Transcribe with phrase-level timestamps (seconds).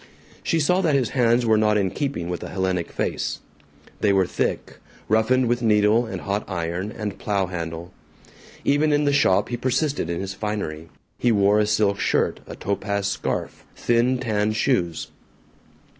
[0.41, 3.39] She saw that his hands were not in keeping with a Hellenic face.
[3.99, 7.93] They were thick, roughened with needle and hot iron and plow handle.
[8.65, 10.89] Even in the shop he persisted in his finery.
[11.19, 15.11] He wore a silk shirt, a topaz scarf, thin tan shoes.